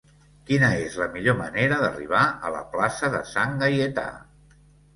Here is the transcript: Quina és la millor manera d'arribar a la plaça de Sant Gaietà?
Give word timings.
Quina 0.45 0.69
és 0.85 0.95
la 1.01 1.07
millor 1.17 1.37
manera 1.41 1.77
d'arribar 1.83 2.23
a 2.49 2.53
la 2.57 2.65
plaça 2.73 3.13
de 3.19 3.23
Sant 3.35 3.57
Gaietà? 3.63 4.11